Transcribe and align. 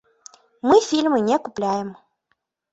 Мы 0.69 0.79
фільмы 0.89 1.21
не 1.29 1.37
купляем. 1.45 1.95